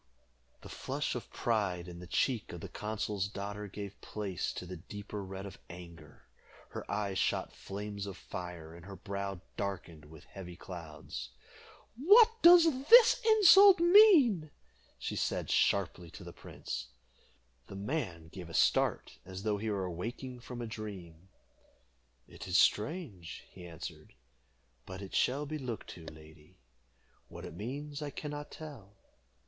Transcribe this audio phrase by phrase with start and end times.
[0.61, 4.77] The flush of pride in the cheek of the consul's daughter gave place to the
[4.77, 6.23] deeper red of anger.
[6.69, 11.29] Her eyes shot flames of fire, and her brow darkened with heavy clouds.
[11.95, 14.49] "What does this insult mean?"
[14.97, 16.87] she said sharply to the prince.
[17.67, 21.29] The young man gave a start, as though he were awaking from a dream.
[22.27, 24.15] "It is strange," he answered,
[24.87, 26.57] "but it shall be looked to, lady.
[27.27, 28.95] What it means I can not tell."